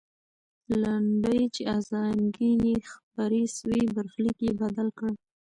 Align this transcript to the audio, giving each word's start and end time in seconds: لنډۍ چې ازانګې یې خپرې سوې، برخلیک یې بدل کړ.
لنډۍ 0.81 1.41
چې 1.55 1.61
ازانګې 1.77 2.51
یې 2.65 2.75
خپرې 2.91 3.43
سوې، 3.57 3.81
برخلیک 3.95 4.37
یې 4.45 4.51
بدل 4.61 4.87
کړ. 4.97 5.11